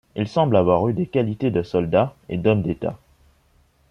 [0.15, 2.97] Il semble avoir eu des qualités de soldat et d'homme d'État.